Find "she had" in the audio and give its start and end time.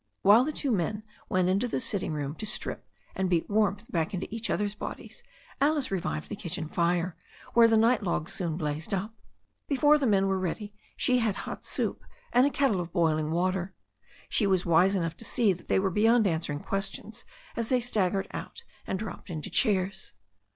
10.97-11.35